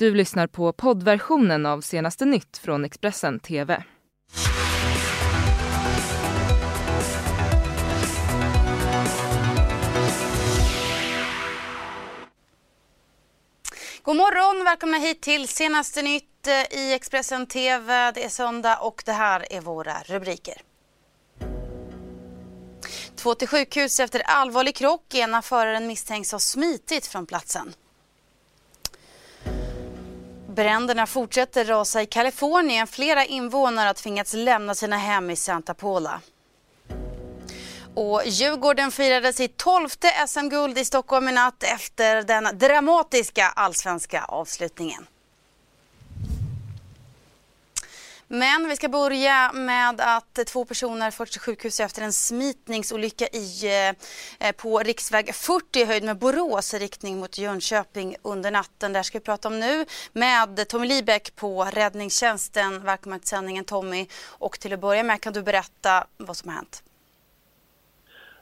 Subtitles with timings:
[0.00, 3.82] Du lyssnar på poddversionen av senaste nytt från Expressen TV.
[14.02, 18.12] God morgon, välkomna hit till senaste nytt eh, i Expressen TV.
[18.12, 20.62] Det är söndag och det här är våra rubriker.
[23.16, 25.14] Två till sjukhus efter allvarlig krock.
[25.14, 27.72] Ena föraren misstänks ha smitit från platsen.
[30.60, 32.86] Bränderna fortsätter rasa i Kalifornien.
[32.86, 36.20] Flera invånare har tvingats lämna sina hem i Santa Pola.
[37.94, 45.06] Och Djurgården firade sitt tolfte SM-guld i Stockholm i natt efter den dramatiska allsvenska avslutningen.
[48.32, 53.48] Men vi ska börja med att två personer förts till sjukhus efter en smitningsolycka i,
[53.66, 58.92] eh, eh på riksväg 40 i höjd med Borås i riktning mot Jönköping under natten.
[58.92, 62.84] Det ska vi prata om nu med Tommy Libeck på Räddningstjänsten.
[62.84, 64.06] Välkommen till sändningen Tommy.
[64.38, 66.82] Och till att börja med kan du berätta vad som har hänt.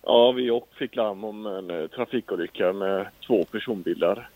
[0.03, 4.31] Ja, vi fick larm om en eh, trafikolycka med två personbilar.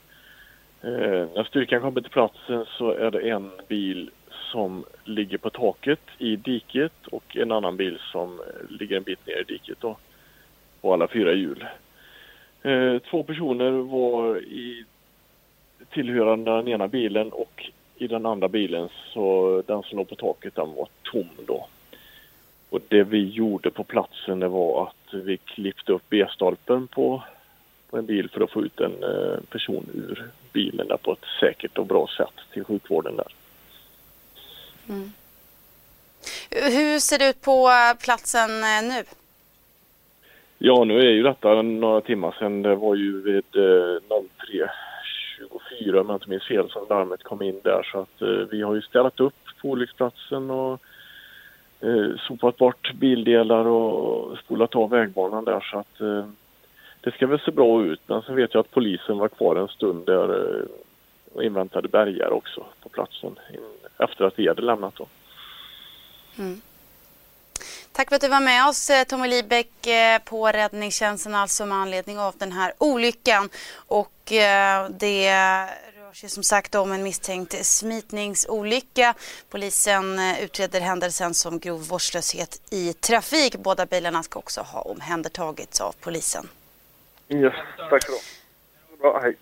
[0.83, 4.11] Eh, när styrkan kommer till platsen så är det en bil
[4.53, 9.27] som ligger på taket i diket och en annan bil som eh, ligger en bit
[9.27, 9.97] ner i diket då,
[10.81, 11.67] på alla fyra hjul.
[12.63, 14.85] Eh, två personer var i
[15.91, 20.55] tillhörande den ena bilen och i den andra bilen så den som låg på taket
[20.55, 21.67] den var tom då.
[22.71, 27.23] Och det vi gjorde på platsen det var att vi klippte upp B-stolpen på,
[27.91, 31.25] på en bil för att få ut en eh, person ur bilen där på ett
[31.41, 33.42] säkert och bra sätt till sjukvården där.
[34.89, 35.13] Mm.
[36.51, 39.05] Hur ser det ut på eh, platsen eh, nu?
[40.59, 42.63] Ja, nu är ju detta några timmar sedan.
[42.63, 43.99] Det var ju vid eh,
[45.81, 47.89] 03.24 om jag inte minns fel som larmet kom in där.
[47.93, 50.81] Så att eh, vi har ju ställt upp på olycksplatsen och
[51.81, 56.27] eh, sopat bort bildelar och spolat av vägbanan där så att eh,
[57.01, 58.01] det ska väl se bra ut.
[58.07, 60.65] Men sen vet jag att polisen var kvar en stund där
[61.35, 63.39] och inväntade bärgare också på platsen
[64.05, 65.07] efter att vi hade lämnat då.
[66.39, 66.61] Mm.
[67.93, 71.79] Tack för att du var med oss eh, Tommy Libeck eh, på Räddningstjänsten alltså med
[71.79, 73.49] anledning av den här olyckan.
[73.75, 75.33] Och eh, det
[75.97, 79.15] rör sig som sagt om en misstänkt smitningsolycka.
[79.51, 83.57] Polisen utreder händelsen som grov vårdslöshet i trafik.
[83.57, 86.49] Båda bilarna ska också ha omhändertagits av polisen.
[87.29, 87.55] Yes,
[87.91, 89.01] tack så mycket.
[89.01, 89.37] Bra, hej.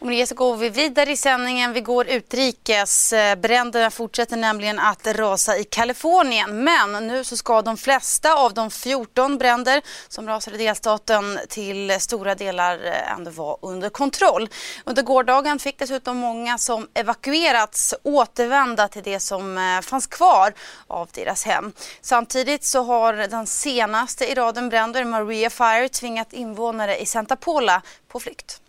[0.00, 1.72] Och med det så går vi vidare i sändningen.
[1.72, 3.14] Vi går utrikes.
[3.38, 6.64] Bränderna fortsätter nämligen att rasa i Kalifornien.
[6.64, 12.00] Men nu så ska de flesta av de 14 bränder som rasade i delstaten till
[12.00, 14.48] stora delar eh, ändå vara under kontroll.
[14.84, 20.52] Under gårdagen fick dessutom många som evakuerats återvända till det som eh, fanns kvar
[20.86, 21.72] av deras hem.
[22.00, 27.82] Samtidigt så har den senaste i raden bränder, Maria Fire, tvingat invånare i Santa Pola
[28.08, 28.60] på flykt.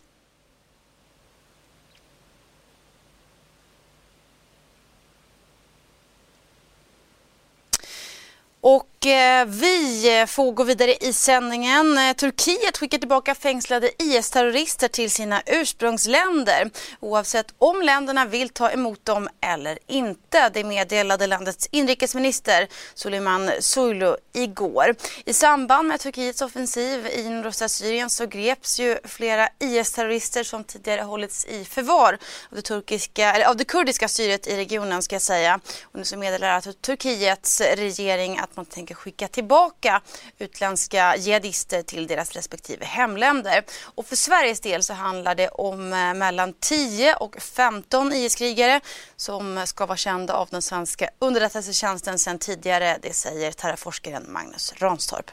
[8.62, 11.98] Och eh, Eh, vi eh, får gå vidare i sändningen.
[11.98, 16.70] Eh, Turkiet skickar tillbaka fängslade IS-terrorister till sina ursprungsländer
[17.00, 20.50] oavsett om länderna vill ta emot dem eller inte.
[20.50, 24.96] Det meddelade landets inrikesminister Suleyman Soylu igår.
[25.26, 31.02] I samband med Turkiets offensiv i nordöstra Syrien så greps ju flera IS-terrorister som tidigare
[31.02, 32.18] hållits i förvar
[32.50, 35.60] av det, turkiska, eller av det kurdiska styret i regionen ska jag säga.
[35.84, 40.02] Och nu så meddelar alltså Turkiets regering att man tänker skicka tillbaka
[40.40, 43.63] utländska jihadister till deras respektive hemländer.
[43.84, 48.81] Och för Sveriges del så handlar det om eh, mellan 10 och 15 IS-krigare
[49.16, 52.97] som ska vara kända av den svenska underrättelsetjänsten sedan tidigare.
[53.02, 55.31] Det säger terrorforskaren Magnus Ranstorp.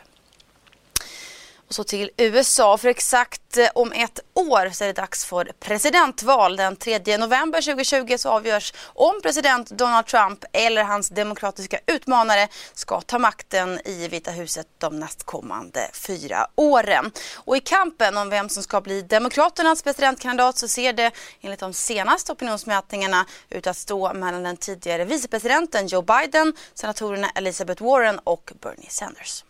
[1.69, 2.79] Och så till USA.
[2.79, 6.57] För exakt eh, om ett år så är det dags för presidentval.
[6.57, 13.01] Den 3 november 2020 så avgörs om president Donald Trump eller hans demokratiska utmanare ska
[13.01, 17.11] ta makten i Vita huset de nästkommande fyra åren.
[17.35, 21.11] Och i kampen om vem som ska bli Demokraternas presidentkandidat så ser det
[21.41, 27.83] enligt de senaste opinionsmätningarna ut att stå mellan den tidigare vicepresidenten Joe Biden, senatorerna Elizabeth
[27.83, 29.45] Warren och Bernie Sanders.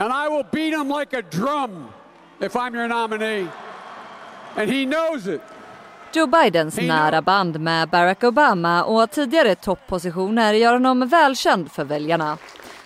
[0.00, 1.88] And I will beat him like a drum
[2.40, 3.48] if I'm your nominee.
[4.56, 5.40] And he knows it.
[6.12, 12.38] Joe Bidens nära band med Barack Obama och tidigare toppositioner gör honom välkänd för väljarna.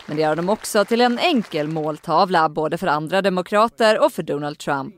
[0.07, 4.23] Men det gör honom också till en enkel måltavla både för andra demokrater och för
[4.23, 4.95] Donald Trump.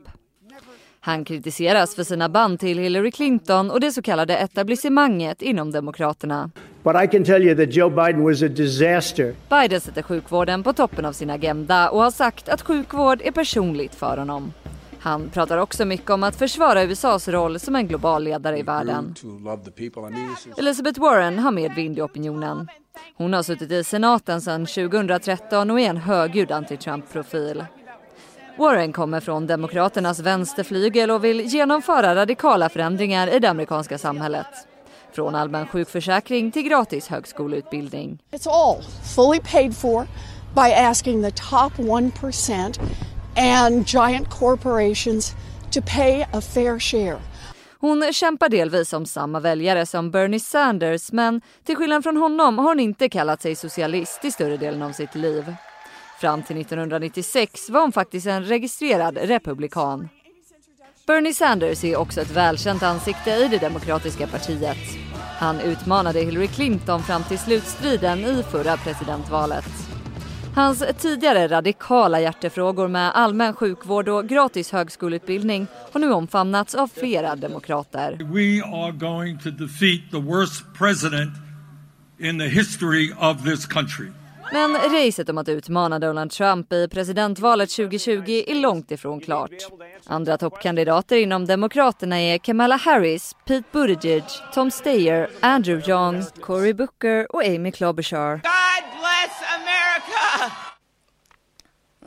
[1.05, 6.51] Han kritiseras för sina band till Hillary Clinton och det så kallade etablissemanget inom Demokraterna.
[6.83, 9.35] But I can tell you that Joe Biden was a disaster.
[9.49, 13.95] Biden sätter sjukvården på toppen av sin agenda och har sagt att sjukvård är personligt
[13.95, 14.53] för honom.
[14.99, 19.15] Han pratar också mycket om att försvara USAs roll som en global ledare i världen.
[20.57, 22.67] Elizabeth Warren har medvind i opinionen.
[23.15, 27.63] Hon har suttit i senaten sedan 2013 och är en högljudd anti-Trump-profil.
[28.57, 34.47] Warren kommer från Demokraternas vänsterflygel och vill genomföra radikala förändringar i det amerikanska samhället.
[35.13, 38.19] Från allmän sjukförsäkring till gratis högskoleutbildning.
[38.31, 38.81] It's all
[39.15, 40.07] fully paid for
[40.55, 42.79] by asking the top 1%
[43.37, 45.31] and giant corporations
[45.71, 47.19] to pay a fair share.
[47.79, 52.65] Hon kämpar delvis om samma väljare som Bernie Sanders men till skillnad från honom har
[52.65, 55.55] hon inte kallat sig socialist i större delen av sitt liv.
[56.25, 60.09] Fram till 1996 var hon faktiskt en registrerad republikan.
[61.07, 64.77] Bernie Sanders är också ett välkänt ansikte i det demokratiska partiet.
[65.39, 69.65] Han utmanade Hillary Clinton fram till slutstriden i förra presidentvalet.
[70.55, 77.35] Hans tidigare radikala hjärtefrågor med allmän sjukvård och gratis högskoleutbildning har nu omfamnats av flera
[77.35, 78.11] demokrater.
[78.11, 81.33] We are going to defeat the worst president
[82.19, 84.11] in the history of this country.
[84.51, 89.51] Men racet om att utmana Donald Trump i presidentvalet 2020 är långt ifrån klart.
[90.05, 97.35] Andra toppkandidater inom Demokraterna är Kamala Harris, Pete Buttigieg, Tom Steyer, Andrew Young, Cory Booker
[97.35, 98.31] och Amy Klobuchar.
[98.31, 98.41] God
[98.99, 100.74] bless America!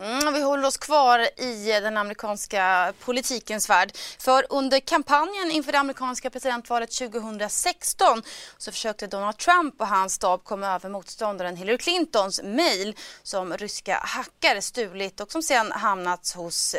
[0.02, 3.92] Mm, vi håller oss kvar i den amerikanska politikens värld.
[4.18, 8.22] För under kampanjen inför det amerikanska presidentvalet 2016
[8.58, 14.00] så försökte Donald Trump och hans stab komma över motståndaren Hillary Clintons mejl som ryska
[14.04, 16.76] hackare stulit och som sen hamnat hos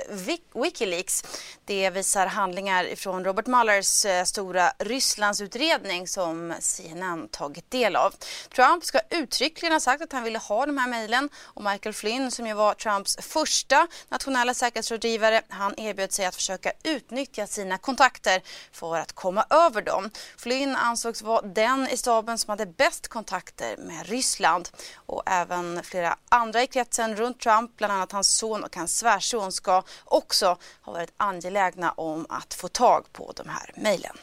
[0.53, 1.23] Wikileaks.
[1.65, 8.13] Det visar handlingar från Robert Muellers eh, stora Rysslandsutredning som CNN tagit del av.
[8.55, 12.31] Trump ska uttryckligen ha sagt att han ville ha de här mejlen och Michael Flynn
[12.31, 17.77] som ju var Trumps Trumps första nationella säkerhetsrådgivare, han erbjöd sig att försöka utnyttja sina
[17.77, 18.41] kontakter
[18.71, 20.09] för att komma över dem.
[20.37, 26.17] Flynn ansågs vara den i staben som hade bäst kontakter med Ryssland och även flera
[26.29, 30.93] andra i kretsen runt Trump, bland annat hans son och hans svärson ska också ha
[30.93, 34.17] varit angelägna om att få tag på de här mejlen.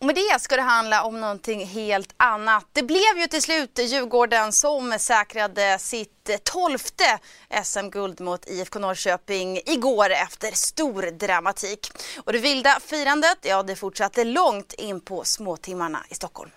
[0.00, 2.66] Och med det ska det handla om någonting helt annat.
[2.72, 7.18] Det blev ju till slut Djurgården som säkrade sitt tolfte
[7.64, 11.92] SM-guld mot IFK Norrköping igår efter stor dramatik.
[12.24, 16.50] Och det vilda firandet, ja det fortsatte långt in på småtimmarna i Stockholm.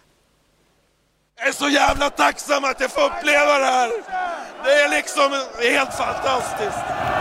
[1.37, 3.91] Jag är så jävla tacksam att jag får uppleva det här!
[4.63, 7.12] Det är liksom helt fantastiskt!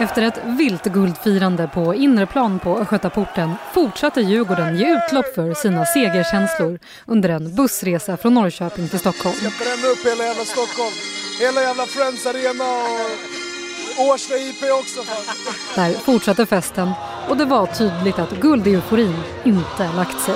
[0.00, 6.78] Efter ett vilt guldfirande på innerplan på Östgötaporten fortsatte Djurgården ge utlopp för sina segerkänslor
[7.06, 9.36] under en bussresa från Norrköping till Stockholm.
[9.42, 10.94] Jag ska bränna upp hela jävla Stockholm.
[11.40, 12.64] Hela jävla Friends Arena
[13.98, 15.00] och Årsta IP också.
[15.74, 16.90] Där fortsatte festen
[17.28, 20.34] och det var tydligt att guldeuforin inte lagt sig.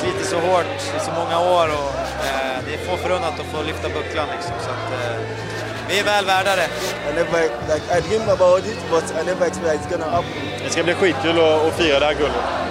[0.00, 1.90] Hårt i så många år och
[2.26, 4.54] eh, det är få förunnat att få lyfta bucklan liksom.
[4.64, 5.20] Så att, eh,
[5.88, 6.68] vi är väl värda det.
[7.10, 10.32] I never, like, I dreamed about it but I never expected it's gonna happen.
[10.64, 12.61] Det ska bli skitkul att fira det här guldet.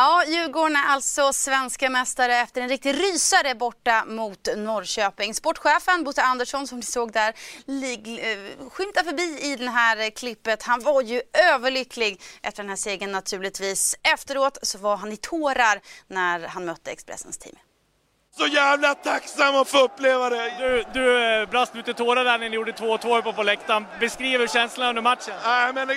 [0.00, 5.34] Ja, Djurgården är alltså svenska mästare efter en riktig rysare borta mot Norrköping.
[5.34, 7.34] Sportchefen Bosse Andersson som ni såg där
[7.66, 10.62] lig, äh, skymta förbi i det här klippet.
[10.62, 13.96] Han var ju överlycklig efter den här segern naturligtvis.
[14.02, 17.56] Efteråt så var han i tårar när han mötte Expressens team.
[18.36, 20.54] Så jävla tacksam att få uppleva det!
[20.58, 23.86] Du, du eh, brast ut i tårar där när ni gjorde 2-2 på, på läktaren.
[24.00, 25.34] Beskriv känslan under matchen.
[25.44, 25.88] Nej, men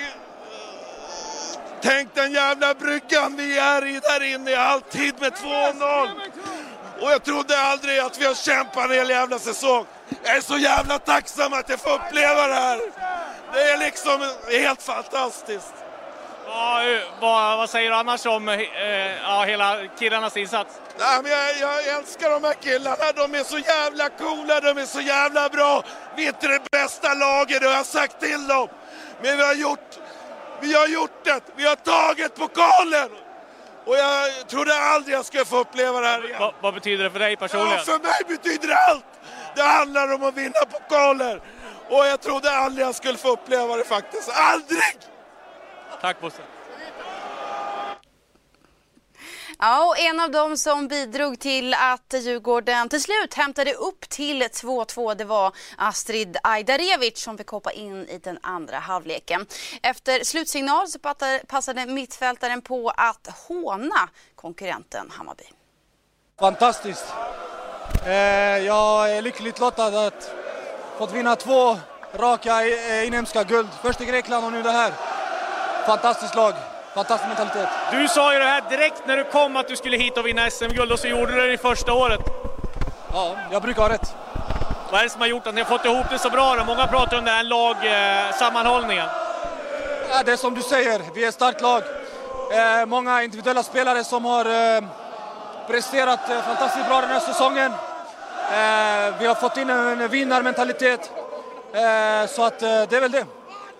[1.82, 6.08] Tänk den jävla bryggan vi är i där inne i halvtid med 2-0.
[7.00, 9.86] Och jag trodde aldrig att vi har kämpat en hel jävla säsong.
[10.22, 12.80] Jag är så jävla tacksam att jag får uppleva det här.
[13.52, 14.20] Det är liksom
[14.50, 15.74] helt fantastiskt.
[16.46, 16.82] Ja,
[17.20, 18.60] vad, vad säger du annars om eh,
[19.22, 20.80] ja, hela killarnas insats?
[20.98, 23.12] Nej, men jag, jag älskar de här killarna.
[23.14, 25.82] De är så jävla coola, de är så jävla bra.
[26.16, 28.68] Vi är inte det bästa laget, det har jag sagt till dem.
[29.22, 29.91] Men vi har gjort,
[30.62, 31.40] vi har gjort det.
[31.56, 33.10] Vi har tagit pokalen.
[33.84, 36.40] Och jag trodde aldrig jag skulle få uppleva det här igen.
[36.40, 37.78] Va, vad betyder det för dig personligen?
[37.78, 39.04] Ja, för mig betyder det allt.
[39.56, 41.40] Det handlar om att vinna pokaler.
[41.88, 44.28] Och jag trodde aldrig jag skulle få uppleva det faktiskt.
[44.28, 44.96] Aldrig!
[46.00, 46.42] Tack Bosse.
[49.64, 54.42] Ja, och en av dem som bidrog till att Djurgården till slut hämtade upp till
[54.42, 59.46] 2-2 det var Astrid Ajdarevic som fick hoppa in i den andra halvleken.
[59.82, 60.98] Efter slutsignal så
[61.46, 65.44] passade mittfältaren på att håna konkurrenten Hammarby.
[66.40, 67.04] Fantastiskt.
[68.06, 68.12] Eh,
[68.58, 70.34] jag är lyckligt lottad att
[70.98, 71.78] fått vinna två
[72.14, 73.68] raka eh, inhemska guld.
[73.82, 74.92] Först i Grekland och nu det här.
[75.86, 76.54] Fantastiskt lag.
[76.94, 77.68] Fantastisk mentalitet.
[77.90, 80.50] Du sa ju det här direkt när du kom att du skulle hit och vinna
[80.50, 82.20] SM-guld och så gjorde du det i första året.
[83.12, 84.14] Ja, jag brukar ha rätt.
[84.90, 86.64] Vad är det som har gjort att ni har fått ihop det så bra då?
[86.64, 89.06] Många pratar om den här lagsammanhållningen.
[89.06, 91.82] Eh, ja, det är som du säger, vi är ett starkt lag.
[92.52, 94.82] Eh, många individuella spelare som har eh,
[95.66, 97.72] presterat fantastiskt bra den här säsongen.
[99.18, 101.10] Vi har fått in en vinnarmentalitet.
[102.28, 103.26] Så att det är väl det.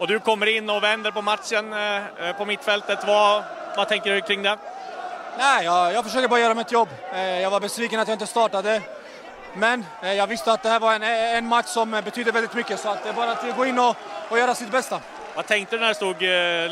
[0.03, 2.99] Och du kommer in och vänder på matchen eh, på mittfältet.
[3.07, 3.43] Vad,
[3.77, 4.59] vad tänker du kring det?
[5.39, 6.89] Nej, jag, jag försöker bara göra mitt jobb.
[7.13, 8.83] Eh, jag var besviken att jag inte startade.
[9.55, 12.81] Men eh, jag visste att det här var en, en match som betyder väldigt mycket
[12.81, 13.97] så att det är bara att gå in och,
[14.29, 15.01] och göra sitt bästa.
[15.35, 16.17] Vad tänkte du när det stod,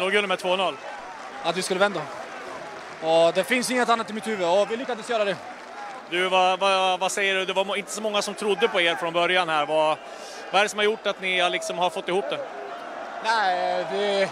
[0.00, 0.74] låg under med 2-0?
[1.42, 2.00] Att vi skulle vända.
[3.02, 5.36] Och det finns inget annat i mitt huvud och vi lyckades göra det.
[6.10, 7.44] Du, vad, vad, vad, säger du?
[7.44, 9.66] Det var inte så många som trodde på er från början här.
[9.66, 9.98] Vad,
[10.50, 12.59] vad är det som har gjort att ni liksom har fått ihop det?
[13.24, 14.30] Nej, det,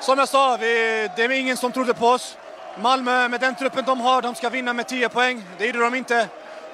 [0.00, 2.36] som jag sa, vi, det är ingen som trodde på oss.
[2.80, 5.42] Malmö, med den truppen de har, de ska vinna med 10 poäng.
[5.58, 6.28] Det gjorde de inte.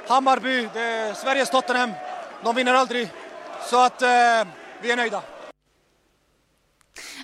[0.09, 1.93] Hammarby, det är Sveriges Tottenham.
[2.43, 3.09] De vinner aldrig.
[3.63, 4.09] Så att eh,
[4.81, 5.23] vi är nöjda.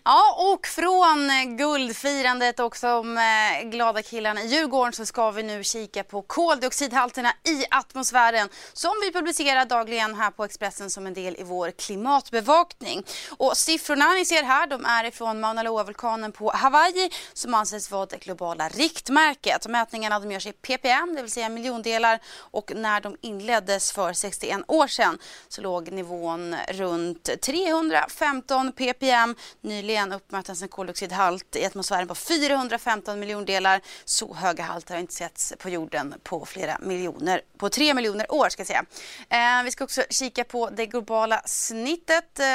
[0.04, 5.42] Ja, och från eh, guldfirandet och de eh, glada killarna i Djurgården så ska vi
[5.42, 11.14] nu kika på koldioxidhalterna i atmosfären som vi publicerar dagligen här på Expressen som en
[11.14, 13.04] del i vår klimatbevakning.
[13.38, 18.06] Och siffrorna ni ser här de är ifrån Mauna Loa-vulkanen på Hawaii som anses vara
[18.06, 19.66] det globala riktmärket.
[19.66, 24.60] Mätningarna de görs i ppm, det vill säga miljondelar och när de inleddes för 61
[24.66, 29.34] år sedan så låg nivån runt 315 ppm.
[29.60, 33.80] Nyligen nyligen uppmättes en koldioxidhalt i atmosfären på 415 miljondelar.
[34.04, 38.48] Så höga halter har inte setts på jorden på flera miljoner, på tre miljoner år
[38.48, 38.84] ska jag säga.
[39.28, 42.46] Eh, vi ska också kika på det globala snittet eh,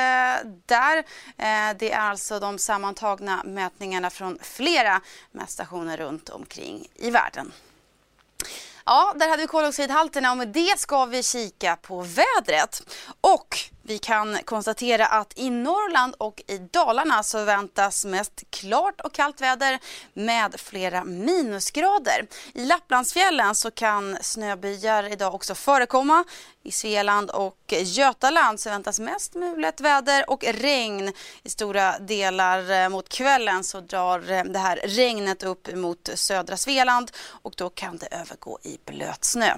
[0.65, 0.97] där.
[1.37, 5.01] Eh, det är alltså de sammantagna mätningarna från flera
[5.31, 7.51] mätstationer runt omkring i världen.
[8.85, 12.81] Ja, där hade vi koldioxidhalterna och med det ska vi kika på vädret.
[13.21, 19.13] Och vi kan konstatera att i Norrland och i Dalarna så väntas mest klart och
[19.13, 19.79] kallt väder
[20.13, 22.27] med flera minusgrader.
[22.53, 26.23] I Lapplandsfjällen så kan snöbyar idag också förekomma.
[26.63, 31.13] I Svealand och Götaland så väntas mest mulet väder och regn.
[31.43, 36.57] I stora delar eh, mot kvällen så drar eh, det här regnet upp mot södra
[36.57, 39.57] Svealand och då kan det övergå i blötsnö.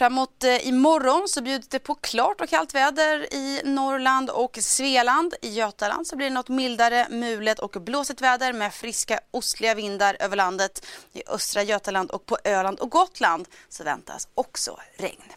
[0.00, 5.34] Framåt eh, imorgon så bjuds det på klart och kallt väder i Norrland och Svealand.
[5.42, 10.16] I Götaland så blir det något mildare, mulet och blåsigt väder med friska ostliga vindar
[10.20, 10.86] över landet.
[11.12, 15.32] I östra Götaland och på Öland och Gotland så väntas också regn.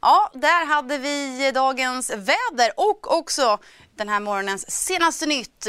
[0.00, 3.58] Ja, där hade vi dagens väder och också
[3.96, 5.68] den här morgonens senaste nytt.